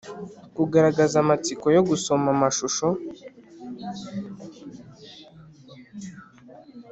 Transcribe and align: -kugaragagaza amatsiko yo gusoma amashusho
-kugaragagaza 0.51 1.15
amatsiko 1.23 1.65
yo 1.75 1.81
gusoma 1.89 2.27
amashusho 2.35 2.85